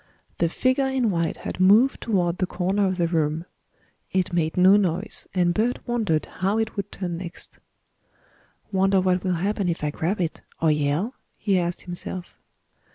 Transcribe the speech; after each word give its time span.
The 0.39 0.49
figure 0.49 0.87
in 0.89 1.11
white 1.11 1.37
had 1.45 1.59
moved 1.59 2.01
toward 2.01 2.39
the 2.39 2.47
corner 2.47 2.87
of 2.87 2.97
the 2.97 3.05
room. 3.07 3.45
It 4.11 4.33
made 4.33 4.57
no 4.57 4.75
noise 4.75 5.27
and 5.35 5.53
Bert 5.53 5.77
wondered 5.87 6.25
how 6.41 6.57
it 6.57 6.75
would 6.75 6.91
turn 6.91 7.17
next. 7.17 7.59
"Wonder 8.71 8.99
what 8.99 9.23
will 9.23 9.33
happen 9.35 9.69
if 9.69 9.83
I 9.83 9.91
grab 9.91 10.19
it, 10.19 10.41
or 10.59 10.71
yell?" 10.71 11.13
he 11.37 11.59
asked 11.59 11.83
himself. 11.83 12.35